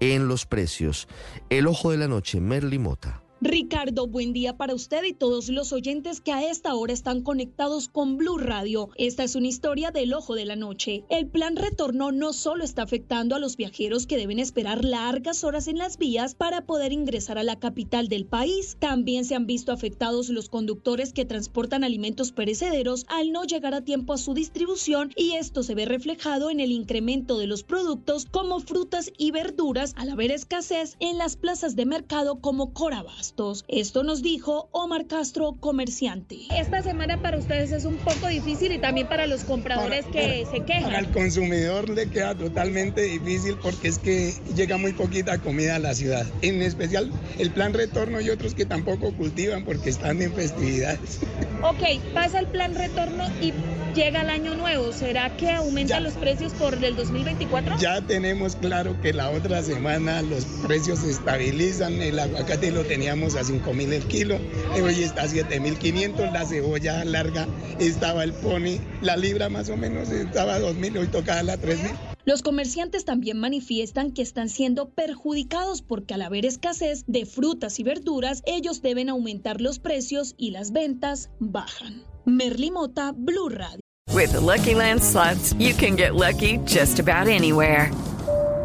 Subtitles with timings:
[0.00, 1.08] En los precios.
[1.50, 3.22] El ojo de la noche, Merly Mota.
[3.40, 7.88] Ricardo, buen día para usted y todos los oyentes que a esta hora están conectados
[7.88, 8.90] con Blue Radio.
[8.96, 11.04] Esta es una historia del ojo de la noche.
[11.08, 15.68] El plan retorno no solo está afectando a los viajeros que deben esperar largas horas
[15.68, 19.70] en las vías para poder ingresar a la capital del país, también se han visto
[19.70, 25.12] afectados los conductores que transportan alimentos perecederos al no llegar a tiempo a su distribución
[25.14, 29.92] y esto se ve reflejado en el incremento de los productos como frutas y verduras
[29.96, 33.27] al haber escasez en las plazas de mercado como Corabas.
[33.68, 36.36] Esto nos dijo Omar Castro, comerciante.
[36.58, 40.64] Esta semana para ustedes es un poco difícil y también para los compradores que se
[40.64, 40.84] quejan.
[40.84, 45.78] Para el consumidor le queda totalmente difícil porque es que llega muy poquita comida a
[45.78, 46.26] la ciudad.
[46.42, 51.20] En especial el plan retorno y otros que tampoco cultivan porque están en festividades.
[51.62, 51.82] Ok,
[52.14, 53.52] pasa el plan retorno y
[53.92, 54.92] llega el año nuevo.
[54.92, 57.78] ¿Será que aumentan los precios por el 2024?
[57.78, 62.00] Ya tenemos claro que la otra semana los precios se estabilizan.
[62.00, 64.38] El aguacate lo teníamos a 5 mil el kilo,
[64.80, 67.46] hoy está a 7 mil 500, la cebolla larga
[67.80, 71.56] estaba el pony, la libra más o menos estaba a 2 mil, hoy tocaba la
[71.56, 72.07] 3 mil.
[72.28, 77.84] Los comerciantes también manifiestan que están siendo perjudicados porque al haber escasez de frutas y
[77.84, 82.02] verduras, ellos deben aumentar los precios y las ventas bajan.
[82.26, 83.80] Merly Mota, Blue Radio.
[84.12, 87.90] With Lucky Land slots, you can get lucky just about anywhere.